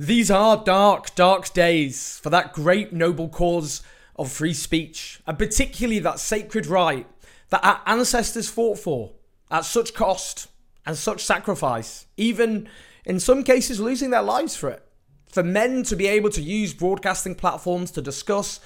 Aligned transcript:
These 0.00 0.30
are 0.30 0.56
dark, 0.56 1.14
dark 1.14 1.52
days 1.52 2.18
for 2.22 2.30
that 2.30 2.54
great 2.54 2.90
noble 2.90 3.28
cause 3.28 3.82
of 4.16 4.32
free 4.32 4.54
speech, 4.54 5.20
and 5.26 5.38
particularly 5.38 5.98
that 5.98 6.18
sacred 6.18 6.64
right 6.64 7.06
that 7.50 7.62
our 7.62 7.82
ancestors 7.84 8.48
fought 8.48 8.78
for 8.78 9.12
at 9.50 9.66
such 9.66 9.92
cost 9.92 10.48
and 10.86 10.96
such 10.96 11.22
sacrifice, 11.22 12.06
even 12.16 12.66
in 13.04 13.20
some 13.20 13.44
cases 13.44 13.78
losing 13.78 14.08
their 14.08 14.22
lives 14.22 14.56
for 14.56 14.70
it. 14.70 14.82
For 15.28 15.42
men 15.42 15.82
to 15.82 15.96
be 15.96 16.06
able 16.06 16.30
to 16.30 16.40
use 16.40 16.72
broadcasting 16.72 17.34
platforms 17.34 17.90
to 17.90 18.00
discuss 18.00 18.58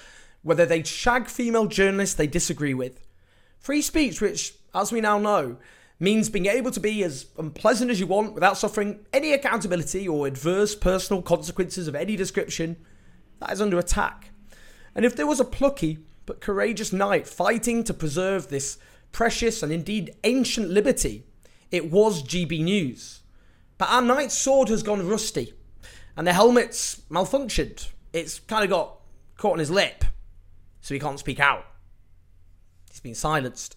whether 0.45 0.65
they 0.65 0.85
shag 0.85 1.27
female 1.27 1.67
journalists 1.67 2.15
they 2.15 2.29
disagree 2.29 2.75
with. 2.75 3.01
Free 3.59 3.83
speech, 3.83 4.21
which, 4.21 4.55
as 4.73 4.93
we 4.93 5.01
now 5.01 5.19
know, 5.19 5.57
means 6.01 6.29
being 6.29 6.47
able 6.47 6.71
to 6.71 6.81
be 6.81 7.05
as 7.05 7.27
unpleasant 7.39 7.91
as 7.91 8.01
you 8.01 8.07
want 8.07 8.35
without 8.35 8.59
suffering 8.59 9.05
any 9.13 9.33
accountability 9.33 10.09
or 10.09 10.27
adverse 10.27 10.75
personal 10.75 11.23
consequences 11.23 11.89
of 11.89 11.95
any 11.95 12.17
description, 12.17 12.77
that 13.41 13.53
is 13.53 13.61
under 13.61 13.79
attack. 13.79 14.31
And 14.95 15.05
if 15.05 15.17
there 15.17 15.27
was 15.27 15.41
a 15.41 15.45
plucky 15.45 15.99
but 16.27 16.41
courageous 16.41 16.93
knight 16.93 17.27
fighting 17.27 17.85
to 17.85 17.95
preserve 17.95 18.49
this 18.49 18.79
precious 19.13 19.63
and 19.63 19.73
indeed 19.73 20.15
ancient 20.25 20.71
liberty, 20.71 21.25
it 21.71 21.91
was 21.91 22.23
GB 22.23 22.63
News. 22.63 23.23
But 23.79 23.91
our 23.91 24.03
knight's 24.03 24.37
sword 24.37 24.69
has 24.69 24.83
gone 24.83 25.07
rusty, 25.07 25.55
and 26.17 26.27
the 26.27 26.33
helmet's 26.33 27.03
malfunctioned. 27.11 27.89
It's 28.13 28.39
kind 28.41 28.65
of 28.65 28.71
got 28.71 29.01
caught 29.37 29.55
on 29.55 29.59
his 29.59 29.71
lip, 29.71 30.05
so 30.81 30.95
he 30.95 31.01
can't 31.01 31.19
speak 31.19 31.41
out. 31.41 31.65
He's 32.95 33.01
been 33.01 33.17
silenced. 33.17 33.75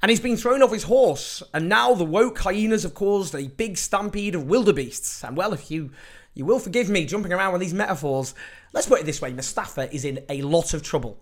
And 0.00 0.10
he's 0.10 0.20
been 0.20 0.36
thrown 0.36 0.62
off 0.62 0.70
his 0.70 0.84
horse, 0.84 1.42
and 1.52 1.68
now 1.68 1.92
the 1.92 2.04
woke 2.04 2.38
hyenas 2.38 2.84
have 2.84 2.94
caused 2.94 3.34
a 3.34 3.48
big 3.48 3.76
stampede 3.76 4.36
of 4.36 4.46
wildebeests. 4.46 5.24
And 5.24 5.36
well, 5.36 5.52
if 5.52 5.72
you 5.72 5.90
you 6.34 6.44
will 6.44 6.60
forgive 6.60 6.88
me 6.88 7.04
jumping 7.04 7.32
around 7.32 7.50
with 7.50 7.62
these 7.62 7.74
metaphors, 7.74 8.32
let's 8.72 8.86
put 8.86 9.00
it 9.00 9.06
this 9.06 9.20
way: 9.20 9.32
Mufasa 9.32 9.92
is 9.92 10.04
in 10.04 10.24
a 10.28 10.42
lot 10.42 10.72
of 10.72 10.84
trouble. 10.84 11.18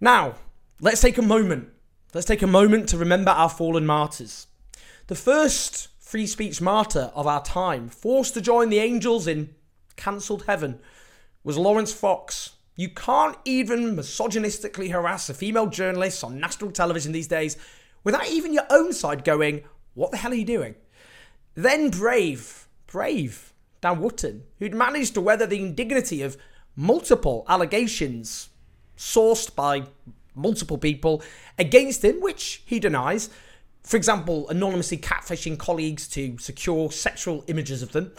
Now, 0.00 0.34
let's 0.80 1.00
take 1.00 1.18
a 1.18 1.22
moment. 1.22 1.68
Let's 2.12 2.26
take 2.26 2.42
a 2.42 2.48
moment 2.48 2.88
to 2.88 2.98
remember 2.98 3.30
our 3.30 3.48
fallen 3.48 3.86
martyrs. 3.86 4.48
The 5.06 5.14
first 5.14 5.86
free 6.00 6.26
speech 6.26 6.60
martyr 6.60 7.12
of 7.14 7.28
our 7.28 7.44
time, 7.44 7.88
forced 7.88 8.34
to 8.34 8.40
join 8.40 8.70
the 8.70 8.80
angels 8.80 9.28
in 9.28 9.54
cancelled 9.94 10.46
heaven, 10.46 10.80
was 11.44 11.56
Laurence 11.56 11.92
Fox. 11.92 12.55
You 12.76 12.90
can't 12.90 13.36
even 13.46 13.96
misogynistically 13.96 14.90
harass 14.90 15.30
a 15.30 15.34
female 15.34 15.66
journalist 15.66 16.22
on 16.22 16.38
national 16.38 16.72
television 16.72 17.12
these 17.12 17.26
days 17.26 17.56
without 18.04 18.28
even 18.28 18.52
your 18.52 18.66
own 18.68 18.92
side 18.92 19.24
going, 19.24 19.64
What 19.94 20.10
the 20.10 20.18
hell 20.18 20.32
are 20.32 20.36
you 20.36 20.44
doing? 20.44 20.74
Then 21.54 21.88
brave, 21.88 22.68
brave 22.86 23.54
Dan 23.80 24.00
Wootton, 24.00 24.42
who'd 24.58 24.74
managed 24.74 25.14
to 25.14 25.22
weather 25.22 25.46
the 25.46 25.58
indignity 25.58 26.20
of 26.20 26.36
multiple 26.76 27.46
allegations 27.48 28.50
sourced 28.96 29.54
by 29.54 29.84
multiple 30.34 30.76
people 30.76 31.22
against 31.58 32.04
him, 32.04 32.20
which 32.20 32.62
he 32.66 32.78
denies. 32.78 33.30
For 33.84 33.96
example, 33.96 34.48
anonymously 34.50 34.98
catfishing 34.98 35.58
colleagues 35.58 36.06
to 36.08 36.36
secure 36.38 36.90
sexual 36.90 37.42
images 37.46 37.82
of 37.82 37.92
them. 37.92 38.12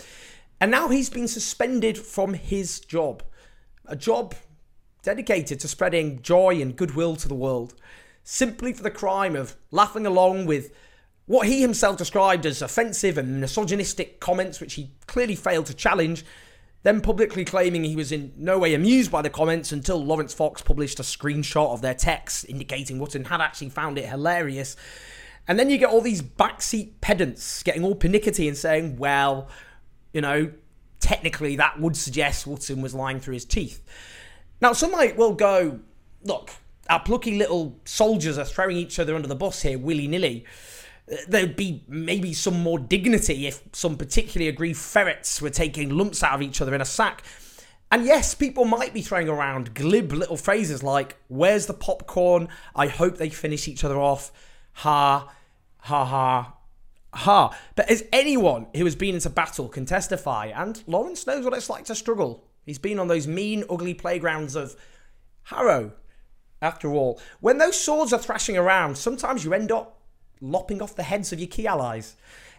And 0.60 0.72
now 0.72 0.88
he's 0.88 1.12
been 1.12 1.28
suspended 1.28 1.98
from 1.98 2.34
his 2.34 2.80
job, 2.80 3.22
a 3.86 3.96
job 3.96 4.34
dedicated 5.08 5.58
to 5.58 5.70
spreading 5.70 6.22
joy 6.22 6.62
and 6.62 6.76
goodwill 6.76 7.16
to 7.16 7.30
the 7.30 7.34
world, 7.34 7.74
simply 8.26 8.74
for 8.74 8.84
the 8.84 8.92
crime 8.92 9.38
of 9.38 9.56
laughing 9.72 10.06
along 10.06 10.46
with 10.46 10.70
what 11.28 11.48
he 11.48 11.62
himself 11.62 11.96
described 11.96 12.46
as 12.46 12.62
offensive 12.62 13.18
and 13.18 13.40
misogynistic 13.40 14.20
comments, 14.20 14.60
which 14.60 14.74
he 14.74 14.92
clearly 15.06 15.34
failed 15.34 15.66
to 15.66 15.74
challenge, 15.74 16.26
then 16.84 17.00
publicly 17.00 17.46
claiming 17.46 17.86
he 17.86 17.96
was 17.96 18.12
in 18.12 18.34
no 18.36 18.60
way 18.60 18.74
amused 18.74 19.10
by 19.10 19.22
the 19.22 19.30
comments 19.30 19.72
until 19.72 20.04
Laurence 20.04 20.34
Fox 20.34 20.62
published 20.62 21.00
a 21.00 21.04
screenshot 21.04 21.72
of 21.72 21.82
their 21.82 21.94
text 21.94 22.44
indicating 22.50 23.00
Wootton 23.00 23.24
had 23.24 23.40
actually 23.40 23.70
found 23.70 23.98
it 23.98 24.10
hilarious. 24.10 24.76
And 25.48 25.58
then 25.58 25.70
you 25.70 25.78
get 25.78 25.90
all 25.90 26.02
these 26.02 26.22
backseat 26.22 27.00
pedants 27.00 27.64
getting 27.64 27.86
all 27.86 27.96
pernickety 27.96 28.50
and 28.50 28.58
saying, 28.58 28.98
well, 28.98 29.48
you 30.12 30.20
know, 30.20 30.52
technically 31.00 31.56
that 31.56 31.80
would 31.80 31.96
suggest 31.96 32.46
Wootton 32.46 32.82
was 32.82 32.94
lying 32.94 33.22
through 33.22 33.36
his 33.36 33.46
teeth. 33.46 33.82
Now, 34.62 34.74
some 34.74 34.92
might 34.92 35.18
well 35.18 35.34
go, 35.34 35.80
look, 36.24 36.52
our 36.90 37.00
plucky 37.00 37.38
little 37.38 37.80
soldiers 37.86 38.38
are 38.38 38.46
throwing 38.46 38.78
each 38.78 39.00
other 39.00 39.16
under 39.16 39.28
the 39.28 39.36
bus 39.36 39.62
here 39.62 39.78
willy 39.78 40.08
nilly. 40.08 40.46
There'd 41.28 41.56
be 41.56 41.84
maybe 41.88 42.34
some 42.34 42.62
more 42.62 42.80
dignity 42.80 43.48
if 43.48 43.62
some 43.72 43.98
particularly 43.98 44.50
aggrieved 44.50 44.80
ferrets 44.80 45.42
were 45.42 45.50
taking 45.50 45.90
lumps 45.90 46.24
out 46.24 46.36
of 46.36 46.42
each 46.42 46.62
other 46.62 46.76
in 46.76 46.82
a 46.82 46.86
sack. 46.86 47.24
And 47.90 48.06
yes, 48.06 48.36
people 48.36 48.66
might 48.66 48.94
be 48.94 49.02
throwing 49.02 49.30
around 49.30 49.74
glib 49.74 50.12
little 50.12 50.36
phrases 50.36 50.84
like, 50.84 51.16
Where's 51.30 51.68
the 51.68 51.74
popcorn? 51.74 52.50
I 52.76 52.88
hope 52.88 53.18
they 53.18 53.30
finish 53.30 53.68
each 53.68 53.84
other 53.84 53.98
off. 53.98 54.32
Ha, 54.74 55.32
ha, 55.78 56.06
ha, 56.06 56.54
ha. 57.14 57.58
But 57.76 57.90
as 57.90 58.04
anyone 58.12 58.68
who 58.76 58.84
has 58.84 58.96
been 58.96 59.16
into 59.16 59.30
battle 59.30 59.70
can 59.70 59.86
testify, 59.86 60.48
and 60.48 60.84
Laurence 60.88 61.26
knows 61.26 61.46
what 61.46 61.54
it's 61.54 61.70
like 61.70 61.86
to 61.86 61.96
struggle. 61.96 62.47
He's 62.68 62.78
been 62.78 63.00
on 63.00 63.08
those 63.08 63.28
mean, 63.28 63.64
ugly 63.70 63.94
playgrounds 63.94 64.56
of 64.56 64.76
Harrow. 65.44 65.94
After 66.62 66.92
all, 66.92 67.22
when 67.40 67.60
those 67.60 67.80
swords 67.80 68.12
are 68.12 68.20
thrashing 68.20 68.58
around, 68.58 68.98
sometimes 68.98 69.46
you 69.46 69.54
end 69.54 69.72
up 69.72 70.02
lopping 70.42 70.82
off 70.82 70.96
the 70.96 71.04
heads 71.04 71.32
of 71.32 71.40
your 71.40 71.48
key 71.48 71.66
allies. 71.66 72.16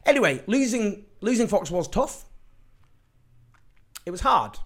Anyway, 0.06 0.42
losing 0.46 1.04
losing 1.20 1.46
Fox 1.46 1.70
was 1.70 1.88
tough. 1.88 2.24
It 4.06 4.10
was 4.10 4.22
hard. 4.22 4.58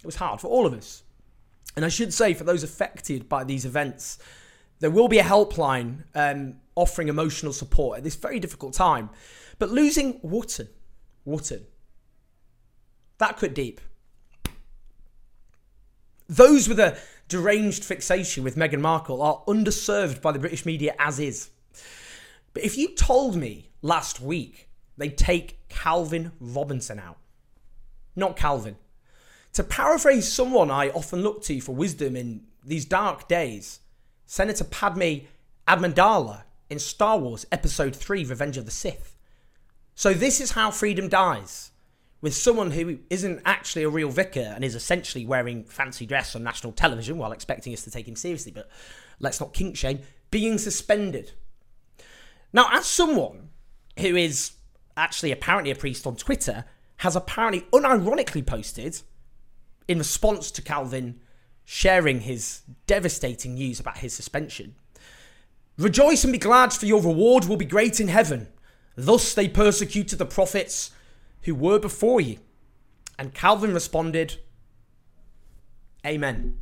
It 0.00 0.06
was 0.06 0.16
hard 0.16 0.40
for 0.40 0.48
all 0.48 0.66
of 0.66 0.74
us. 0.74 1.04
And 1.76 1.84
I 1.84 1.88
should 1.88 2.12
say, 2.12 2.34
for 2.34 2.44
those 2.44 2.64
affected 2.64 3.28
by 3.28 3.44
these 3.44 3.64
events, 3.64 4.18
there 4.80 4.90
will 4.90 5.08
be 5.08 5.18
a 5.18 5.22
helpline 5.22 6.04
um, 6.14 6.56
offering 6.74 7.08
emotional 7.08 7.52
support 7.52 7.98
at 7.98 8.04
this 8.04 8.16
very 8.16 8.40
difficult 8.40 8.72
time. 8.72 9.10
But 9.58 9.70
losing 9.70 10.18
Wootton, 10.22 10.68
Wootton, 11.24 11.66
that 13.18 13.36
cut 13.36 13.54
deep. 13.54 13.80
Those 16.28 16.68
with 16.68 16.80
a 16.80 16.98
deranged 17.28 17.84
fixation 17.84 18.42
with 18.42 18.56
Meghan 18.56 18.80
Markle 18.80 19.22
are 19.22 19.42
underserved 19.46 20.20
by 20.20 20.32
the 20.32 20.38
British 20.38 20.66
media 20.66 20.94
as 20.98 21.18
is. 21.20 21.50
But 22.52 22.64
if 22.64 22.76
you 22.76 22.94
told 22.94 23.36
me 23.36 23.70
last 23.82 24.20
week 24.20 24.68
they'd 24.96 25.16
take 25.16 25.68
Calvin 25.68 26.32
Robinson 26.40 26.98
out, 26.98 27.18
not 28.16 28.36
Calvin, 28.36 28.76
to 29.52 29.62
paraphrase 29.62 30.30
someone 30.30 30.70
I 30.70 30.90
often 30.90 31.22
look 31.22 31.42
to 31.44 31.60
for 31.60 31.74
wisdom 31.74 32.16
in 32.16 32.42
these 32.64 32.84
dark 32.84 33.28
days, 33.28 33.80
Senator 34.26 34.64
Padme 34.64 35.18
Amidala 35.68 36.42
in 36.68 36.78
Star 36.78 37.18
Wars 37.18 37.46
Episode 37.52 37.94
3 37.94 38.24
Revenge 38.24 38.56
of 38.56 38.64
the 38.64 38.70
Sith. 38.70 39.16
So, 39.94 40.12
this 40.12 40.40
is 40.40 40.50
how 40.52 40.70
freedom 40.70 41.08
dies 41.08 41.70
with 42.20 42.34
someone 42.34 42.70
who 42.70 42.98
isn't 43.10 43.40
actually 43.44 43.82
a 43.82 43.88
real 43.88 44.08
vicar 44.08 44.52
and 44.54 44.64
is 44.64 44.74
essentially 44.74 45.26
wearing 45.26 45.64
fancy 45.64 46.06
dress 46.06 46.34
on 46.34 46.42
national 46.42 46.72
television 46.72 47.18
while 47.18 47.32
expecting 47.32 47.72
us 47.72 47.82
to 47.84 47.90
take 47.90 48.08
him 48.08 48.16
seriously. 48.16 48.52
But 48.52 48.68
let's 49.20 49.40
not 49.40 49.52
kink 49.52 49.76
shame, 49.76 50.00
being 50.30 50.58
suspended 50.58 51.32
now, 52.56 52.68
as 52.72 52.86
someone 52.86 53.50
who 53.98 54.16
is 54.16 54.52
actually 54.96 55.30
apparently 55.30 55.70
a 55.70 55.74
priest 55.74 56.06
on 56.06 56.16
Twitter, 56.16 56.64
has 56.98 57.14
apparently 57.14 57.66
unironically 57.72 58.44
posted 58.46 59.02
in 59.86 59.98
response 59.98 60.50
to 60.52 60.62
Calvin 60.62 61.20
sharing 61.66 62.20
his 62.20 62.62
devastating 62.86 63.54
news 63.54 63.78
about 63.78 63.98
his 63.98 64.14
suspension. 64.14 64.74
Rejoice 65.76 66.24
and 66.24 66.32
be 66.32 66.38
glad, 66.38 66.72
for 66.72 66.86
your 66.86 67.02
reward 67.02 67.44
will 67.44 67.58
be 67.58 67.66
great 67.66 68.00
in 68.00 68.08
heaven. 68.08 68.48
Thus 68.96 69.34
they 69.34 69.48
persecuted 69.48 70.18
the 70.18 70.24
prophets 70.24 70.92
who 71.46 71.54
were 71.54 71.78
before 71.78 72.20
you. 72.20 72.38
And 73.18 73.32
Calvin 73.32 73.72
responded, 73.72 74.36
Amen. 76.04 76.58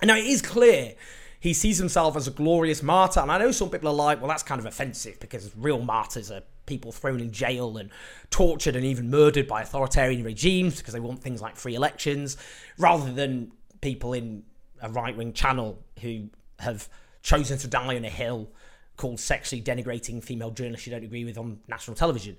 And 0.00 0.08
now 0.08 0.16
it 0.16 0.24
is 0.24 0.42
clear 0.42 0.94
he 1.38 1.52
sees 1.52 1.78
himself 1.78 2.16
as 2.16 2.26
a 2.26 2.30
glorious 2.30 2.82
martyr. 2.82 3.20
And 3.20 3.30
I 3.30 3.38
know 3.38 3.52
some 3.52 3.70
people 3.70 3.88
are 3.88 3.94
like, 3.94 4.20
well, 4.20 4.28
that's 4.28 4.42
kind 4.42 4.58
of 4.58 4.66
offensive 4.66 5.20
because 5.20 5.50
real 5.56 5.80
martyrs 5.80 6.30
are 6.30 6.40
people 6.64 6.90
thrown 6.90 7.20
in 7.20 7.30
jail 7.30 7.76
and 7.76 7.90
tortured 8.30 8.74
and 8.74 8.84
even 8.84 9.10
murdered 9.10 9.46
by 9.46 9.60
authoritarian 9.60 10.24
regimes 10.24 10.78
because 10.78 10.94
they 10.94 11.00
want 11.00 11.22
things 11.22 11.42
like 11.42 11.56
free 11.56 11.74
elections, 11.74 12.38
rather 12.78 13.12
than 13.12 13.52
people 13.82 14.14
in 14.14 14.42
a 14.80 14.88
right 14.88 15.14
wing 15.16 15.34
channel 15.34 15.78
who 16.00 16.30
have 16.60 16.88
chosen 17.22 17.58
to 17.58 17.68
die 17.68 17.96
on 17.96 18.04
a 18.04 18.10
hill 18.10 18.50
called 18.96 19.20
sexually 19.20 19.62
denigrating 19.62 20.24
female 20.24 20.50
journalists 20.50 20.86
you 20.86 20.92
don't 20.92 21.04
agree 21.04 21.26
with 21.26 21.36
on 21.36 21.60
national 21.68 21.94
television. 21.94 22.38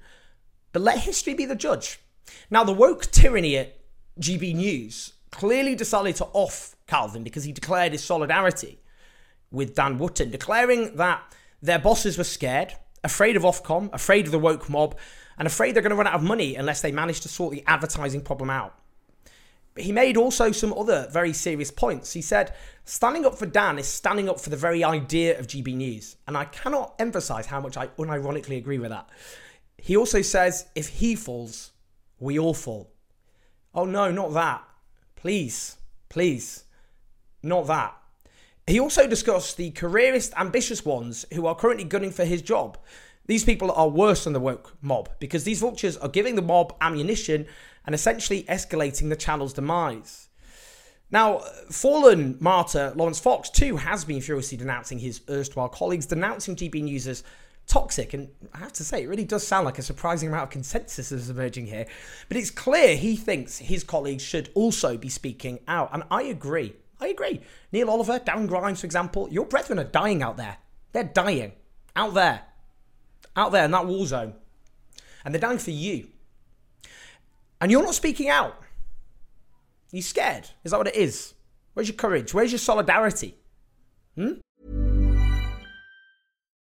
But 0.76 0.82
let 0.82 0.98
history 0.98 1.34
be 1.34 1.46
the 1.46 1.56
judge. 1.56 2.02
Now, 2.50 2.66
the 2.66 2.74
woke 2.74 3.10
tyranny 3.10 3.56
at 3.56 3.78
GB 4.20 4.56
News 4.56 5.14
clearly 5.32 5.74
decided 5.74 6.18
to 6.18 6.26
off 6.34 6.76
Calvin 6.86 7.24
because 7.24 7.46
he 7.46 7.54
declared 7.54 7.94
his 7.94 8.04
solidarity 8.04 8.80
with 9.52 9.74
Dan 9.74 9.98
Wootton, 9.98 10.32
declaring 10.32 10.98
that 10.98 11.22
their 11.62 11.80
bosses 11.80 12.18
were 12.18 12.26
scared, 12.26 12.74
afraid 13.06 13.38
of 13.38 13.44
Ofcom, 13.44 13.90
afraid 13.94 14.26
of 14.26 14.34
the 14.34 14.38
woke 14.38 14.70
mob, 14.70 14.98
and 15.38 15.48
afraid 15.48 15.76
they're 15.76 15.82
going 15.82 15.92
to 15.92 15.96
run 15.96 16.08
out 16.08 16.16
of 16.16 16.24
money 16.24 16.58
unless 16.58 16.82
they 16.82 16.92
manage 16.92 17.22
to 17.22 17.30
sort 17.30 17.54
the 17.54 17.64
advertising 17.68 18.20
problem 18.20 18.50
out. 18.50 18.78
But 19.76 19.86
he 19.86 19.94
made 19.94 20.18
also 20.18 20.52
some 20.52 20.74
other 20.74 21.08
very 21.10 21.32
serious 21.32 21.72
points. 21.72 22.12
He 22.12 22.22
said, 22.22 22.54
standing 22.84 23.26
up 23.26 23.38
for 23.38 23.46
Dan 23.46 23.80
is 23.80 23.88
standing 23.88 24.28
up 24.28 24.42
for 24.42 24.50
the 24.50 24.58
very 24.58 24.84
idea 24.84 25.40
of 25.40 25.48
GB 25.48 25.74
News. 25.74 26.18
And 26.28 26.36
I 26.36 26.44
cannot 26.44 26.96
emphasize 27.00 27.46
how 27.46 27.62
much 27.62 27.78
I 27.78 27.88
unironically 27.88 28.58
agree 28.58 28.78
with 28.78 28.90
that. 28.90 29.08
He 29.86 29.96
also 29.96 30.24
says, 30.24 30.66
if 30.74 30.88
he 30.88 31.14
falls, 31.14 31.72
we 32.20 32.40
all 32.40 32.56
fall. 32.56 32.90
Oh 33.72 33.86
no, 33.86 34.10
not 34.10 34.34
that. 34.34 34.64
Please, 35.16 35.78
please, 36.10 36.64
not 37.44 37.68
that. 37.68 37.96
He 38.66 38.80
also 38.80 39.06
discussed 39.06 39.58
the 39.58 39.70
careerist, 39.70 40.34
ambitious 40.38 40.84
ones 40.84 41.28
who 41.32 41.46
are 41.46 41.54
currently 41.54 41.84
gunning 41.84 42.10
for 42.10 42.26
his 42.26 42.42
job. 42.42 42.80
These 43.28 43.44
people 43.44 43.72
are 43.74 43.88
worse 43.88 44.24
than 44.24 44.34
the 44.34 44.40
woke 44.40 44.76
mob 44.82 45.08
because 45.20 45.44
these 45.44 45.60
vultures 45.60 45.98
are 45.98 46.10
giving 46.10 46.34
the 46.34 46.42
mob 46.42 46.76
ammunition 46.82 47.46
and 47.86 47.94
essentially 47.94 48.42
escalating 48.50 49.10
the 49.10 49.16
channel's 49.16 49.54
demise. 49.54 50.30
Now, 51.12 51.44
fallen 51.70 52.38
martyr 52.40 52.92
Laurence 52.96 53.20
Fox, 53.20 53.52
too, 53.52 53.78
has 53.78 54.04
been 54.04 54.22
furiously 54.22 54.58
denouncing 54.58 54.98
his 54.98 55.22
erstwhile 55.30 55.70
colleagues, 55.70 56.08
denouncing 56.08 56.56
GB 56.56 57.06
as 57.06 57.24
toxic. 57.68 58.14
And 58.14 58.30
I 58.54 58.60
have 58.60 58.74
to 58.74 58.84
say, 58.84 59.04
it 59.04 59.10
really 59.10 59.26
does 59.26 59.46
sound 59.46 59.66
like 59.66 59.80
a 59.80 59.84
surprising 59.84 60.30
amount 60.30 60.44
of 60.44 60.50
consensus 60.50 61.12
is 61.12 61.30
emerging 61.30 61.68
here. 61.68 61.86
But 62.28 62.38
it's 62.38 62.52
clear 62.52 62.96
he 62.96 63.16
thinks 63.16 63.58
his 63.58 63.84
colleagues 63.84 64.24
should 64.24 64.50
also 64.54 64.98
be 64.98 65.10
speaking 65.10 65.60
out. 65.68 65.90
And 65.94 66.04
I 66.12 66.24
agree. 66.24 66.74
I 67.00 67.08
agree. 67.08 67.42
Neil 67.72 67.90
Oliver, 67.90 68.20
Darren 68.20 68.48
Grimes, 68.48 68.82
for 68.82 68.86
example, 68.86 69.28
your 69.30 69.46
brethren 69.46 69.80
are 69.80 69.84
dying 69.84 70.24
out 70.24 70.38
there. 70.38 70.58
They're 70.94 71.04
dying. 71.04 71.54
Out 71.96 72.14
there. 72.14 72.44
Out 73.36 73.52
there 73.52 73.66
in 73.66 73.72
that 73.72 73.86
war 73.86 74.06
zone. 74.06 74.34
And 75.24 75.34
they're 75.34 75.42
dying 75.42 75.58
for 75.58 75.72
you. 75.72 76.08
And 77.60 77.72
you're 77.72 77.84
not 77.84 77.96
speaking 77.96 78.30
out. 78.30 78.62
You're 79.92 80.04
scared? 80.04 80.50
Is 80.64 80.72
that 80.72 80.78
what 80.78 80.88
it 80.88 80.96
is? 80.96 81.34
Where's 81.74 81.88
your 81.88 81.98
courage? 81.98 82.34
Where's 82.34 82.52
your 82.52 82.60
solidarity? 82.60 83.36
Hmm? 84.16 84.34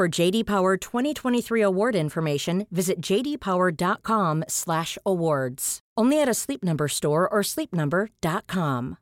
For 0.00 0.08
JD 0.08 0.46
Power 0.46 0.78
2023 0.78 1.60
award 1.60 1.94
information, 1.94 2.66
visit 2.70 3.02
jdpower.com/awards. 3.02 5.80
Only 5.98 6.22
at 6.22 6.26
a 6.26 6.32
Sleep 6.32 6.64
Number 6.64 6.88
store 6.88 7.28
or 7.28 7.42
sleepnumber.com. 7.42 8.96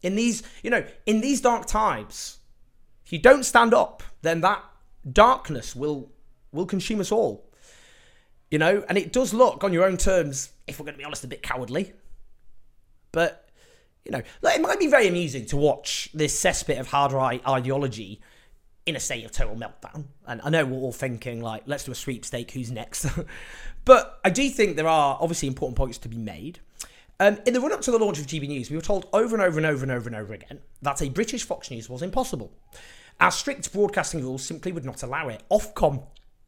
in 0.00 0.14
these, 0.14 0.42
you 0.62 0.70
know, 0.70 0.82
in 1.04 1.20
these 1.20 1.42
dark 1.42 1.66
times, 1.66 2.38
if 3.04 3.12
you 3.12 3.18
don't 3.18 3.44
stand 3.44 3.74
up, 3.74 4.02
then 4.22 4.40
that 4.40 4.64
darkness 5.12 5.76
will 5.76 6.10
will 6.52 6.64
consume 6.64 7.00
us 7.00 7.12
all. 7.12 7.52
You 8.50 8.56
know, 8.56 8.82
and 8.88 8.96
it 8.96 9.12
does 9.12 9.34
look 9.34 9.62
on 9.62 9.74
your 9.74 9.84
own 9.84 9.98
terms, 9.98 10.52
if 10.66 10.80
we're 10.80 10.86
going 10.86 10.94
to 10.94 10.98
be 10.98 11.04
honest, 11.04 11.22
a 11.22 11.28
bit 11.28 11.42
cowardly. 11.42 11.92
But 13.12 13.41
you 14.04 14.12
know, 14.12 14.22
like, 14.40 14.56
it 14.56 14.62
might 14.62 14.78
be 14.78 14.88
very 14.88 15.08
amusing 15.08 15.46
to 15.46 15.56
watch 15.56 16.10
this 16.12 16.38
cesspit 16.38 16.78
of 16.80 16.88
hard 16.88 17.12
right 17.12 17.46
ideology 17.46 18.20
in 18.84 18.96
a 18.96 19.00
state 19.00 19.24
of 19.24 19.32
total 19.32 19.54
meltdown. 19.54 20.06
And 20.26 20.40
I 20.42 20.50
know 20.50 20.64
we're 20.64 20.78
all 20.78 20.92
thinking 20.92 21.40
like, 21.40 21.62
let's 21.66 21.84
do 21.84 21.92
a 21.92 21.94
sweepstake. 21.94 22.50
Who's 22.50 22.70
next? 22.70 23.06
but 23.84 24.18
I 24.24 24.30
do 24.30 24.48
think 24.50 24.76
there 24.76 24.88
are 24.88 25.16
obviously 25.20 25.48
important 25.48 25.76
points 25.76 25.98
to 25.98 26.08
be 26.08 26.16
made. 26.16 26.58
Um, 27.20 27.38
in 27.46 27.54
the 27.54 27.60
run 27.60 27.72
up 27.72 27.82
to 27.82 27.92
the 27.92 27.98
launch 27.98 28.18
of 28.18 28.26
GB 28.26 28.48
News, 28.48 28.70
we 28.70 28.76
were 28.76 28.82
told 28.82 29.08
over 29.12 29.36
and 29.36 29.42
over 29.42 29.58
and 29.58 29.66
over 29.66 29.84
and 29.84 29.92
over 29.92 30.08
and 30.08 30.16
over 30.16 30.34
again 30.34 30.58
that 30.80 31.00
a 31.00 31.08
British 31.08 31.44
Fox 31.44 31.70
News 31.70 31.88
was 31.88 32.02
impossible. 32.02 32.52
Our 33.20 33.30
strict 33.30 33.72
broadcasting 33.72 34.22
rules 34.22 34.42
simply 34.42 34.72
would 34.72 34.84
not 34.84 35.04
allow 35.04 35.28
it. 35.28 35.44
Ofcom 35.48 36.02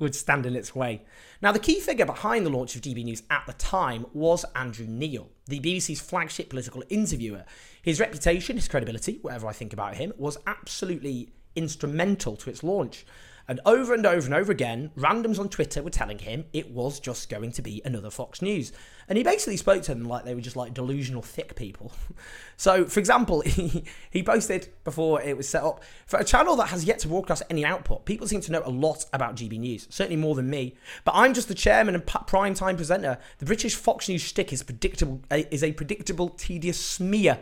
would 0.04 0.14
stand 0.14 0.46
in 0.46 0.54
its 0.54 0.74
way. 0.74 1.02
Now, 1.42 1.50
the 1.50 1.58
key 1.58 1.80
figure 1.80 2.06
behind 2.06 2.46
the 2.46 2.50
launch 2.50 2.76
of 2.76 2.82
GB 2.82 3.04
News 3.04 3.24
at 3.30 3.42
the 3.46 3.52
time 3.54 4.06
was 4.12 4.44
Andrew 4.54 4.86
Neil, 4.86 5.30
the 5.46 5.58
BBC's 5.58 6.00
flagship 6.00 6.50
political 6.50 6.84
interviewer. 6.88 7.44
His 7.82 7.98
reputation, 7.98 8.56
his 8.56 8.68
credibility, 8.68 9.18
whatever 9.22 9.48
I 9.48 9.52
think 9.52 9.72
about 9.72 9.96
him, 9.96 10.12
was 10.16 10.38
absolutely 10.46 11.32
instrumental 11.56 12.36
to 12.36 12.50
its 12.50 12.62
launch. 12.62 13.04
And 13.46 13.60
over 13.66 13.92
and 13.92 14.06
over 14.06 14.24
and 14.24 14.34
over 14.34 14.50
again, 14.50 14.90
randoms 14.96 15.38
on 15.38 15.50
Twitter 15.50 15.82
were 15.82 15.90
telling 15.90 16.18
him 16.18 16.46
it 16.52 16.70
was 16.70 16.98
just 16.98 17.28
going 17.28 17.52
to 17.52 17.62
be 17.62 17.82
another 17.84 18.10
Fox 18.10 18.40
News. 18.40 18.72
And 19.06 19.18
he 19.18 19.24
basically 19.24 19.58
spoke 19.58 19.82
to 19.82 19.94
them 19.94 20.04
like 20.04 20.24
they 20.24 20.34
were 20.34 20.40
just 20.40 20.56
like 20.56 20.72
delusional 20.72 21.20
thick 21.20 21.54
people. 21.54 21.92
so, 22.56 22.86
for 22.86 23.00
example, 23.00 23.40
he, 23.46 23.84
he 24.10 24.22
posted 24.22 24.68
before 24.82 25.20
it 25.20 25.36
was 25.36 25.48
set 25.48 25.62
up 25.62 25.82
for 26.06 26.18
a 26.18 26.24
channel 26.24 26.56
that 26.56 26.68
has 26.68 26.84
yet 26.84 27.00
to 27.00 27.08
broadcast 27.08 27.42
any 27.50 27.64
output. 27.64 28.06
People 28.06 28.26
seem 28.26 28.40
to 28.40 28.52
know 28.52 28.62
a 28.64 28.70
lot 28.70 29.04
about 29.12 29.36
GB 29.36 29.58
News, 29.58 29.86
certainly 29.90 30.16
more 30.16 30.34
than 30.34 30.48
me. 30.48 30.74
But 31.04 31.12
I'm 31.14 31.34
just 31.34 31.48
the 31.48 31.54
chairman 31.54 31.94
and 31.94 32.06
prime 32.06 32.54
time 32.54 32.76
presenter. 32.76 33.18
The 33.38 33.46
British 33.46 33.74
Fox 33.74 34.08
News 34.08 34.22
shtick 34.22 34.52
is 34.54 34.62
predictable, 34.62 35.20
is 35.30 35.62
a 35.62 35.72
predictable, 35.72 36.30
tedious 36.30 36.80
smear. 36.80 37.40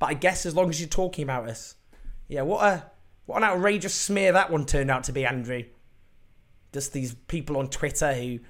But 0.00 0.06
I 0.06 0.14
guess 0.14 0.44
as 0.46 0.56
long 0.56 0.68
as 0.70 0.80
you're 0.80 0.88
talking 0.88 1.22
about 1.22 1.48
us, 1.48 1.76
yeah, 2.26 2.42
what 2.42 2.64
a 2.64 2.90
what 3.26 3.38
an 3.38 3.44
outrageous 3.44 3.94
smear 3.94 4.32
that 4.32 4.50
one 4.50 4.66
turned 4.66 4.90
out 4.90 5.04
to 5.04 5.12
be, 5.12 5.24
Andrew. 5.24 5.64
Just 6.72 6.92
these 6.92 7.14
people 7.14 7.56
on 7.56 7.68
Twitter 7.68 8.12
who 8.14 8.40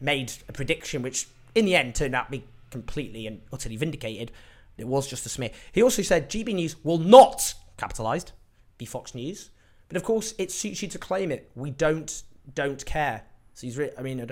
made 0.00 0.32
a 0.48 0.52
prediction 0.52 1.02
which, 1.02 1.28
in 1.54 1.64
the 1.64 1.74
end, 1.74 1.94
turned 1.94 2.14
out 2.14 2.26
to 2.26 2.38
be 2.38 2.44
completely 2.70 3.26
and 3.26 3.40
utterly 3.52 3.76
vindicated. 3.76 4.30
It 4.76 4.86
was 4.86 5.08
just 5.08 5.26
a 5.26 5.28
smear. 5.28 5.50
He 5.72 5.82
also 5.82 6.02
said 6.02 6.30
GB 6.30 6.54
News 6.54 6.76
will 6.84 6.98
not, 6.98 7.54
capitalised, 7.76 8.32
be 8.78 8.86
Fox 8.86 9.14
News. 9.14 9.50
But 9.88 9.96
of 9.96 10.04
course, 10.04 10.34
it 10.38 10.52
suits 10.52 10.82
you 10.82 10.88
to 10.88 10.98
claim 10.98 11.30
it. 11.30 11.50
We 11.54 11.70
don't 11.70 12.22
don't 12.54 12.84
care. 12.86 13.22
So 13.54 13.66
he's, 13.66 13.78
I 13.98 14.02
mean, 14.02 14.24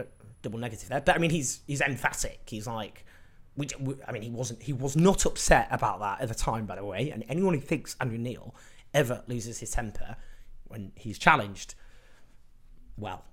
double 0.43 0.59
negative 0.59 0.89
there. 0.89 1.01
But 1.01 1.17
I 1.17 1.19
mean, 1.19 1.31
he's 1.31 1.61
he's 1.67 1.81
emphatic. 1.81 2.41
He's 2.47 2.67
like, 2.67 3.05
we, 3.57 3.67
we, 3.81 3.95
I 4.07 4.13
mean, 4.13 4.23
he 4.23 4.31
wasn't 4.31 4.63
he 4.63 4.73
was 4.73 4.97
not 4.97 5.27
upset 5.27 5.69
about 5.71 6.01
that 6.01 6.21
at 6.21 6.29
the 6.29 6.35
time, 6.35 6.65
by 6.65 6.77
the 6.77 6.85
way. 6.85 7.11
And 7.11 7.25
anyone 7.29 7.55
who 7.55 7.61
thinks 7.61 7.97
Andrew 8.01 8.19
Neil 8.19 8.55
ever 8.95 9.23
loses 9.27 9.59
his 9.59 9.71
temper 9.71 10.17
when 10.65 10.93
he's 10.95 11.19
challenged, 11.19 11.75
well, 12.97 13.25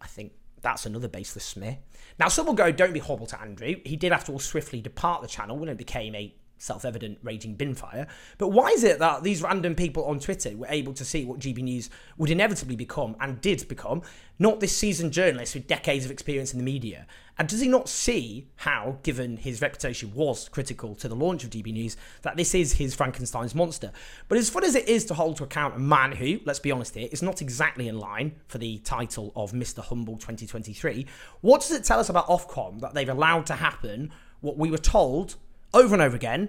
I 0.00 0.06
think 0.06 0.32
that's 0.60 0.86
another 0.86 1.08
baseless 1.08 1.44
smear. 1.44 1.78
Now, 2.18 2.28
some 2.28 2.46
will 2.46 2.54
go, 2.54 2.72
don't 2.72 2.92
be 2.92 3.00
horrible 3.00 3.26
to 3.26 3.40
Andrew. 3.40 3.76
He 3.84 3.96
did, 3.96 4.12
after 4.12 4.32
all, 4.32 4.38
swiftly 4.38 4.80
depart 4.80 5.22
the 5.22 5.28
channel 5.28 5.56
when 5.56 5.68
it 5.68 5.76
became 5.76 6.14
a 6.14 6.34
self 6.58 6.84
evident 6.84 7.18
raging 7.22 7.54
bin 7.54 7.74
fire. 7.74 8.06
But 8.38 8.48
why 8.48 8.68
is 8.68 8.84
it 8.84 8.98
that 8.98 9.22
these 9.22 9.42
random 9.42 9.74
people 9.74 10.04
on 10.04 10.18
Twitter 10.18 10.56
were 10.56 10.66
able 10.68 10.94
to 10.94 11.04
see 11.04 11.24
what 11.24 11.38
GB 11.38 11.58
News 11.58 11.90
would 12.16 12.30
inevitably 12.30 12.76
become 12.76 13.16
and 13.20 13.40
did 13.40 13.66
become, 13.68 14.02
not 14.38 14.60
this 14.60 14.76
seasoned 14.76 15.12
journalist 15.12 15.54
with 15.54 15.66
decades 15.66 16.04
of 16.04 16.10
experience 16.10 16.52
in 16.52 16.58
the 16.58 16.64
media? 16.64 17.06
And 17.36 17.48
does 17.48 17.60
he 17.60 17.68
not 17.68 17.88
see 17.88 18.48
how, 18.56 18.98
given 19.02 19.36
his 19.36 19.60
reputation 19.60 20.14
was 20.14 20.48
critical 20.48 20.94
to 20.96 21.08
the 21.08 21.16
launch 21.16 21.42
of 21.42 21.50
GB 21.50 21.72
News, 21.72 21.96
that 22.22 22.36
this 22.36 22.54
is 22.54 22.74
his 22.74 22.94
Frankenstein's 22.94 23.54
monster? 23.54 23.90
But 24.28 24.38
as 24.38 24.50
fun 24.50 24.64
as 24.64 24.76
it 24.76 24.88
is 24.88 25.04
to 25.06 25.14
hold 25.14 25.36
to 25.38 25.44
account 25.44 25.74
a 25.74 25.80
man 25.80 26.12
who, 26.12 26.38
let's 26.44 26.60
be 26.60 26.70
honest 26.70 26.94
here, 26.94 27.08
is 27.10 27.22
not 27.22 27.42
exactly 27.42 27.88
in 27.88 27.98
line 27.98 28.36
for 28.46 28.58
the 28.58 28.78
title 28.78 29.32
of 29.34 29.52
Mr. 29.52 29.82
Humble 29.82 30.14
2023, 30.14 31.06
what 31.40 31.62
does 31.62 31.72
it 31.72 31.84
tell 31.84 31.98
us 31.98 32.08
about 32.08 32.28
Ofcom 32.28 32.80
that 32.80 32.94
they've 32.94 33.08
allowed 33.08 33.46
to 33.46 33.54
happen 33.54 34.12
what 34.40 34.56
we 34.56 34.70
were 34.70 34.78
told 34.78 35.36
over 35.74 35.94
and 35.94 36.02
over 36.02 36.16
again 36.16 36.48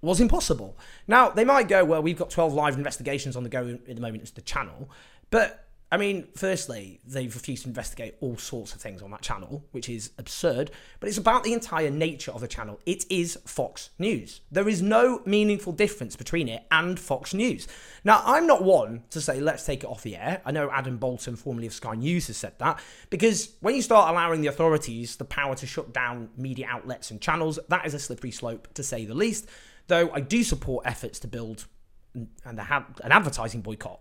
was 0.00 0.20
impossible. 0.20 0.76
Now, 1.08 1.30
they 1.30 1.44
might 1.44 1.68
go, 1.68 1.84
well, 1.84 2.02
we've 2.02 2.18
got 2.18 2.30
12 2.30 2.52
live 2.52 2.76
investigations 2.76 3.36
on 3.36 3.42
the 3.42 3.48
go 3.48 3.78
at 3.88 3.96
the 3.96 4.00
moment 4.00 4.22
as 4.22 4.30
the 4.32 4.42
channel, 4.42 4.88
but 5.30 5.66
I 5.94 5.96
mean, 5.96 6.26
firstly, 6.34 6.98
they've 7.06 7.32
refused 7.32 7.62
to 7.62 7.68
investigate 7.68 8.16
all 8.20 8.36
sorts 8.36 8.74
of 8.74 8.80
things 8.80 9.00
on 9.00 9.12
that 9.12 9.22
channel, 9.22 9.64
which 9.70 9.88
is 9.88 10.10
absurd, 10.18 10.72
but 10.98 11.08
it's 11.08 11.18
about 11.18 11.44
the 11.44 11.52
entire 11.52 11.88
nature 11.88 12.32
of 12.32 12.40
the 12.40 12.48
channel. 12.48 12.80
It 12.84 13.04
is 13.10 13.38
Fox 13.46 13.90
News. 13.96 14.40
There 14.50 14.68
is 14.68 14.82
no 14.82 15.22
meaningful 15.24 15.72
difference 15.72 16.16
between 16.16 16.48
it 16.48 16.64
and 16.72 16.98
Fox 16.98 17.32
News. 17.32 17.68
Now, 18.02 18.24
I'm 18.26 18.44
not 18.44 18.64
one 18.64 19.04
to 19.10 19.20
say, 19.20 19.38
let's 19.38 19.64
take 19.64 19.84
it 19.84 19.86
off 19.86 20.02
the 20.02 20.16
air. 20.16 20.42
I 20.44 20.50
know 20.50 20.68
Adam 20.68 20.98
Boulton, 20.98 21.36
formerly 21.36 21.68
of 21.68 21.72
Sky 21.72 21.94
News, 21.94 22.26
has 22.26 22.38
said 22.38 22.58
that, 22.58 22.80
because 23.08 23.50
when 23.60 23.76
you 23.76 23.82
start 23.82 24.10
allowing 24.10 24.40
the 24.40 24.48
authorities 24.48 25.14
the 25.14 25.24
power 25.24 25.54
to 25.54 25.64
shut 25.64 25.94
down 25.94 26.28
media 26.36 26.66
outlets 26.68 27.12
and 27.12 27.20
channels, 27.20 27.60
that 27.68 27.86
is 27.86 27.94
a 27.94 28.00
slippery 28.00 28.32
slope, 28.32 28.66
to 28.74 28.82
say 28.82 29.04
the 29.04 29.14
least. 29.14 29.48
Though 29.86 30.10
I 30.10 30.18
do 30.18 30.42
support 30.42 30.88
efforts 30.88 31.20
to 31.20 31.28
build 31.28 31.66
and 32.14 32.58
an 32.58 33.12
advertising 33.12 33.60
boycott 33.60 34.00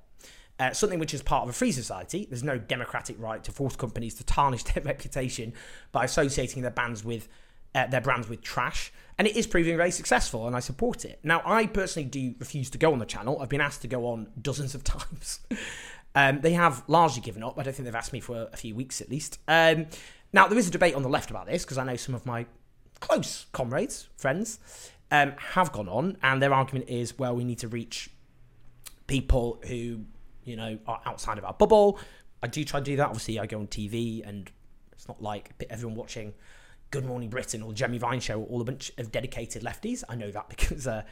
uh, 0.59 0.71
something 0.71 0.99
which 0.99 1.13
is 1.13 1.21
part 1.21 1.43
of 1.43 1.49
a 1.49 1.53
free 1.53 1.71
society. 1.71 2.27
There's 2.29 2.43
no 2.43 2.57
democratic 2.57 3.19
right 3.19 3.43
to 3.43 3.51
force 3.51 3.75
companies 3.75 4.15
to 4.15 4.23
tarnish 4.23 4.63
their 4.73 4.83
reputation 4.83 5.53
by 5.91 6.05
associating 6.05 6.61
their 6.61 6.71
brands 6.71 7.03
with 7.03 7.27
uh, 7.75 7.87
their 7.87 8.01
brands 8.01 8.29
with 8.29 8.41
trash, 8.41 8.93
and 9.17 9.27
it 9.27 9.35
is 9.35 9.47
proving 9.47 9.75
very 9.75 9.89
successful, 9.89 10.45
and 10.45 10.55
I 10.55 10.59
support 10.59 11.05
it. 11.05 11.19
Now, 11.23 11.41
I 11.43 11.65
personally 11.65 12.07
do 12.07 12.35
refuse 12.37 12.69
to 12.71 12.77
go 12.77 12.93
on 12.93 12.99
the 12.99 13.05
channel. 13.05 13.39
I've 13.41 13.49
been 13.49 13.61
asked 13.61 13.81
to 13.81 13.87
go 13.87 14.07
on 14.07 14.27
dozens 14.41 14.75
of 14.75 14.83
times. 14.83 15.39
um, 16.15 16.41
they 16.41 16.53
have 16.53 16.83
largely 16.87 17.21
given 17.21 17.43
up. 17.43 17.57
I 17.57 17.63
don't 17.63 17.73
think 17.73 17.85
they've 17.85 17.95
asked 17.95 18.13
me 18.13 18.19
for 18.19 18.47
a 18.53 18.57
few 18.57 18.75
weeks 18.75 19.01
at 19.01 19.09
least. 19.09 19.39
Um, 19.47 19.87
now, 20.31 20.47
there 20.47 20.57
is 20.57 20.67
a 20.67 20.71
debate 20.71 20.93
on 20.93 21.01
the 21.01 21.09
left 21.09 21.31
about 21.31 21.47
this 21.47 21.63
because 21.63 21.77
I 21.77 21.83
know 21.83 21.95
some 21.95 22.13
of 22.13 22.25
my 22.25 22.45
close 22.99 23.47
comrades, 23.51 24.07
friends, 24.15 24.59
um, 25.11 25.33
have 25.37 25.71
gone 25.71 25.89
on, 25.89 26.17
and 26.21 26.41
their 26.41 26.53
argument 26.53 26.89
is, 26.89 27.17
well, 27.17 27.35
we 27.35 27.43
need 27.43 27.59
to 27.59 27.67
reach 27.67 28.09
people 29.07 29.59
who 29.67 30.05
you 30.45 30.55
know, 30.55 30.77
outside 31.05 31.37
of 31.37 31.45
our 31.45 31.53
bubble. 31.53 31.99
I 32.41 32.47
do 32.47 32.63
try 32.63 32.79
to 32.79 32.83
do 32.83 32.95
that. 32.97 33.07
Obviously, 33.07 33.39
I 33.39 33.45
go 33.45 33.59
on 33.59 33.67
TV 33.67 34.27
and 34.27 34.51
it's 34.91 35.07
not 35.07 35.21
like 35.21 35.51
everyone 35.69 35.95
watching 35.95 36.33
Good 36.91 37.05
Morning 37.05 37.29
Britain 37.29 37.61
or 37.61 37.73
Jeremy 37.73 37.97
Vine 37.97 38.19
show 38.19 38.43
all 38.43 38.61
a 38.61 38.63
bunch 38.63 38.91
of 38.97 39.11
dedicated 39.11 39.63
lefties. 39.63 40.03
I 40.07 40.15
know 40.15 40.31
that 40.31 40.49
because 40.49 40.87
uh, 40.87 41.03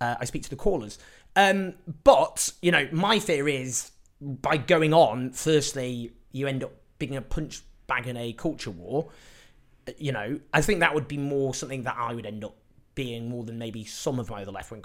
uh, 0.00 0.16
I 0.20 0.24
speak 0.24 0.42
to 0.44 0.50
the 0.50 0.56
callers. 0.56 0.98
Um, 1.36 1.74
but, 2.04 2.52
you 2.62 2.70
know, 2.70 2.88
my 2.92 3.18
fear 3.18 3.48
is 3.48 3.90
by 4.20 4.56
going 4.56 4.94
on, 4.94 5.32
firstly, 5.32 6.12
you 6.32 6.46
end 6.46 6.62
up 6.64 6.72
being 6.98 7.16
a 7.16 7.22
punch 7.22 7.62
bag 7.86 8.06
in 8.06 8.16
a 8.16 8.32
culture 8.32 8.70
war. 8.70 9.10
You 9.98 10.12
know, 10.12 10.40
I 10.52 10.62
think 10.62 10.80
that 10.80 10.94
would 10.94 11.08
be 11.08 11.18
more 11.18 11.54
something 11.54 11.82
that 11.82 11.96
I 11.98 12.14
would 12.14 12.26
end 12.26 12.44
up 12.44 12.56
being 12.94 13.28
more 13.28 13.44
than 13.44 13.58
maybe 13.58 13.84
some 13.84 14.18
of 14.18 14.30
my 14.30 14.42
other 14.42 14.52
left 14.52 14.70
wing 14.70 14.82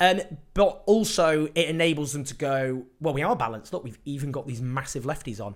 um, 0.00 0.20
but 0.54 0.82
also, 0.86 1.46
it 1.54 1.68
enables 1.68 2.12
them 2.12 2.24
to 2.24 2.34
go, 2.34 2.84
well, 3.00 3.14
we 3.14 3.22
are 3.22 3.36
balanced. 3.36 3.72
Look, 3.72 3.84
we've 3.84 3.98
even 4.04 4.30
got 4.30 4.46
these 4.46 4.60
massive 4.60 5.04
lefties 5.04 5.44
on. 5.44 5.54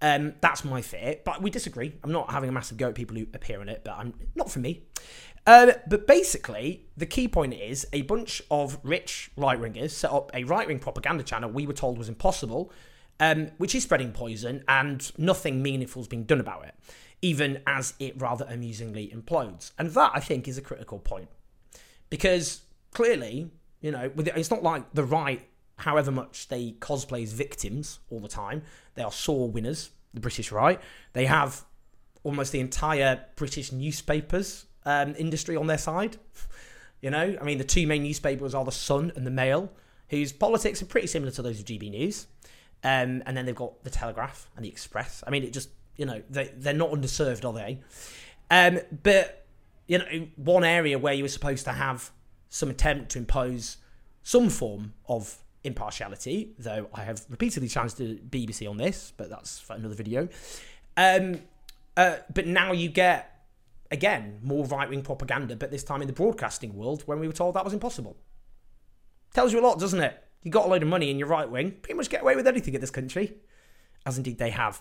Um, 0.00 0.34
that's 0.40 0.64
my 0.64 0.80
fear, 0.80 1.16
but 1.24 1.42
we 1.42 1.50
disagree. 1.50 1.92
I'm 2.04 2.12
not 2.12 2.30
having 2.30 2.48
a 2.48 2.52
massive 2.52 2.76
go 2.76 2.88
at 2.88 2.94
people 2.94 3.16
who 3.16 3.26
appear 3.34 3.60
on 3.60 3.68
it, 3.68 3.82
but 3.84 3.96
I'm 3.98 4.14
not 4.36 4.50
for 4.50 4.60
me. 4.60 4.84
Um, 5.46 5.72
but 5.88 6.06
basically, 6.06 6.86
the 6.96 7.06
key 7.06 7.26
point 7.26 7.54
is 7.54 7.86
a 7.92 8.02
bunch 8.02 8.42
of 8.50 8.78
rich 8.82 9.30
right 9.36 9.58
wingers 9.58 9.90
set 9.90 10.12
up 10.12 10.30
a 10.34 10.44
right 10.44 10.68
wing 10.68 10.78
propaganda 10.78 11.24
channel 11.24 11.50
we 11.50 11.66
were 11.66 11.72
told 11.72 11.98
was 11.98 12.08
impossible, 12.08 12.70
um, 13.18 13.50
which 13.58 13.74
is 13.74 13.82
spreading 13.82 14.12
poison, 14.12 14.62
and 14.68 15.10
nothing 15.18 15.62
meaningful 15.62 16.02
is 16.02 16.08
being 16.08 16.24
done 16.24 16.40
about 16.40 16.64
it, 16.64 16.74
even 17.22 17.60
as 17.66 17.94
it 17.98 18.20
rather 18.20 18.46
amusingly 18.48 19.10
implodes. 19.12 19.72
And 19.78 19.90
that, 19.92 20.12
I 20.14 20.20
think, 20.20 20.46
is 20.46 20.58
a 20.58 20.62
critical 20.62 20.98
point. 20.98 21.28
Because 22.10 22.60
clearly, 22.92 23.50
you 23.80 23.90
know, 23.90 24.10
it's 24.16 24.50
not 24.50 24.62
like 24.62 24.92
the 24.92 25.04
right, 25.04 25.46
however 25.76 26.10
much 26.10 26.48
they 26.48 26.72
cosplay 26.80 27.22
as 27.22 27.32
victims 27.32 28.00
all 28.10 28.20
the 28.20 28.28
time, 28.28 28.62
they 28.94 29.02
are 29.02 29.12
sore 29.12 29.50
winners, 29.50 29.90
the 30.14 30.20
British 30.20 30.50
right. 30.50 30.80
They 31.12 31.26
have 31.26 31.64
almost 32.24 32.52
the 32.52 32.60
entire 32.60 33.24
British 33.36 33.72
newspapers 33.72 34.66
um, 34.84 35.14
industry 35.18 35.56
on 35.56 35.66
their 35.66 35.78
side. 35.78 36.16
You 37.00 37.10
know, 37.10 37.36
I 37.40 37.44
mean, 37.44 37.58
the 37.58 37.64
two 37.64 37.86
main 37.86 38.02
newspapers 38.02 38.56
are 38.56 38.64
the 38.64 38.72
Sun 38.72 39.12
and 39.14 39.24
the 39.24 39.30
Mail, 39.30 39.70
whose 40.08 40.32
politics 40.32 40.82
are 40.82 40.86
pretty 40.86 41.06
similar 41.06 41.30
to 41.30 41.42
those 41.42 41.60
of 41.60 41.64
GB 41.64 41.90
News. 41.90 42.26
Um, 42.82 43.22
and 43.24 43.36
then 43.36 43.46
they've 43.46 43.54
got 43.54 43.84
the 43.84 43.90
Telegraph 43.90 44.48
and 44.56 44.64
the 44.64 44.68
Express. 44.68 45.22
I 45.26 45.30
mean, 45.30 45.44
it 45.44 45.52
just, 45.52 45.70
you 45.96 46.06
know, 46.06 46.22
they, 46.28 46.52
they're 46.56 46.74
not 46.74 46.90
underserved, 46.90 47.44
are 47.44 47.52
they? 47.52 47.80
Um, 48.50 48.80
but, 49.04 49.46
you 49.86 49.98
know, 49.98 50.28
one 50.36 50.64
area 50.64 50.98
where 50.98 51.14
you 51.14 51.22
were 51.22 51.28
supposed 51.28 51.64
to 51.66 51.72
have 51.72 52.10
some 52.48 52.70
attempt 52.70 53.10
to 53.10 53.18
impose 53.18 53.78
some 54.22 54.48
form 54.48 54.94
of 55.06 55.38
impartiality, 55.64 56.54
though 56.58 56.88
I 56.94 57.02
have 57.02 57.24
repeatedly 57.28 57.68
challenged 57.68 57.98
the 57.98 58.16
BBC 58.16 58.68
on 58.68 58.76
this, 58.76 59.12
but 59.16 59.30
that's 59.30 59.58
for 59.58 59.74
another 59.74 59.94
video. 59.94 60.28
Um, 60.96 61.40
uh, 61.96 62.16
but 62.32 62.46
now 62.46 62.72
you 62.72 62.88
get, 62.88 63.44
again, 63.90 64.40
more 64.42 64.64
right 64.66 64.88
wing 64.88 65.02
propaganda, 65.02 65.56
but 65.56 65.70
this 65.70 65.84
time 65.84 66.00
in 66.00 66.06
the 66.06 66.12
broadcasting 66.12 66.74
world 66.74 67.02
when 67.06 67.20
we 67.20 67.26
were 67.26 67.32
told 67.32 67.54
that 67.54 67.64
was 67.64 67.74
impossible. 67.74 68.16
Tells 69.34 69.52
you 69.52 69.60
a 69.60 69.64
lot, 69.66 69.78
doesn't 69.78 70.00
it? 70.00 70.22
You 70.42 70.50
got 70.50 70.66
a 70.66 70.68
load 70.68 70.82
of 70.82 70.88
money 70.88 71.10
in 71.10 71.18
your 71.18 71.28
right 71.28 71.48
wing, 71.48 71.72
pretty 71.82 71.96
much 71.96 72.08
get 72.08 72.22
away 72.22 72.36
with 72.36 72.46
anything 72.46 72.74
in 72.74 72.80
this 72.80 72.90
country, 72.90 73.34
as 74.06 74.16
indeed 74.16 74.38
they 74.38 74.50
have. 74.50 74.80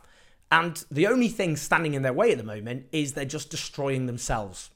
And 0.51 0.83
the 0.89 1.07
only 1.07 1.27
thing 1.27 1.57
standing 1.57 1.93
in 1.93 2.03
their 2.03 2.13
way 2.13 2.31
at 2.31 2.37
the 2.37 2.43
moment 2.43 2.85
is 2.91 3.13
they're 3.13 3.25
just 3.25 3.49
destroying 3.49 4.05
themselves. 4.05 4.69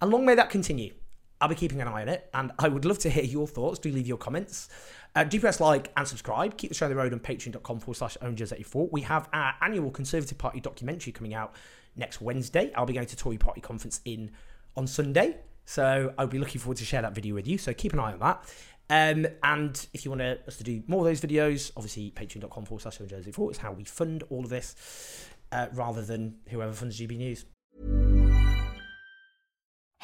And 0.00 0.10
long 0.10 0.24
may 0.24 0.34
that 0.34 0.50
continue. 0.50 0.94
I'll 1.40 1.48
be 1.48 1.54
keeping 1.54 1.80
an 1.80 1.88
eye 1.88 2.02
on 2.02 2.08
it, 2.08 2.28
and 2.32 2.52
I 2.58 2.68
would 2.68 2.84
love 2.84 2.98
to 3.00 3.10
hear 3.10 3.24
your 3.24 3.46
thoughts. 3.46 3.78
Do 3.78 3.90
leave 3.90 4.06
your 4.06 4.16
comments. 4.16 4.68
Uh, 5.14 5.24
do 5.24 5.40
press 5.40 5.60
like 5.60 5.92
and 5.96 6.06
subscribe. 6.06 6.56
Keep 6.56 6.70
the 6.70 6.74
show 6.74 6.86
on 6.86 6.90
the 6.90 6.96
road 6.96 7.12
on 7.12 7.20
patreon.com 7.20 7.80
forward 7.80 7.96
slash 7.96 8.16
owenjones84. 8.22 8.90
We 8.92 9.02
have 9.02 9.28
our 9.32 9.54
annual 9.62 9.90
Conservative 9.90 10.38
Party 10.38 10.60
documentary 10.60 11.12
coming 11.12 11.34
out 11.34 11.54
next 11.96 12.20
Wednesday. 12.20 12.72
I'll 12.74 12.86
be 12.86 12.92
going 12.92 13.06
to 13.06 13.16
Tory 13.16 13.38
Party 13.38 13.60
conference 13.60 14.00
in 14.04 14.30
on 14.76 14.86
Sunday, 14.86 15.36
so 15.64 16.12
I'll 16.18 16.26
be 16.26 16.38
looking 16.38 16.60
forward 16.60 16.78
to 16.78 16.84
share 16.84 17.02
that 17.02 17.14
video 17.14 17.34
with 17.34 17.46
you. 17.46 17.58
So 17.58 17.72
keep 17.72 17.92
an 17.92 17.98
eye 18.00 18.12
on 18.12 18.18
that. 18.20 18.44
Um, 18.88 19.26
and 19.42 19.86
if 19.92 20.04
you 20.04 20.10
want 20.10 20.22
us 20.22 20.56
to 20.58 20.64
do 20.64 20.82
more 20.86 21.00
of 21.00 21.06
those 21.06 21.20
videos, 21.20 21.72
obviously 21.76 22.12
patreon.com 22.12 22.64
forward 22.66 22.82
slash 22.82 22.98
owenjones84 22.98 23.50
is 23.50 23.58
how 23.58 23.72
we 23.72 23.84
fund 23.84 24.22
all 24.30 24.44
of 24.44 24.50
this, 24.50 25.28
uh, 25.50 25.66
rather 25.72 26.02
than 26.02 26.36
whoever 26.48 26.72
funds 26.72 27.00
GB 27.00 27.16
News. 27.16 27.44